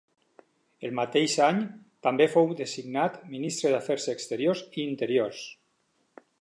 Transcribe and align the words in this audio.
El 0.87 0.95
mateix 0.99 1.35
any, 1.47 1.59
també 2.07 2.27
fou 2.37 2.49
designat 2.63 3.21
Ministre 3.37 3.75
d'Afers 3.77 4.11
Exteriors 4.17 4.65
i 4.73 4.89
Interiors. 4.89 5.47